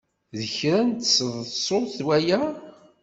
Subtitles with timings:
[0.37, 2.41] D kra n tseḍsut waya?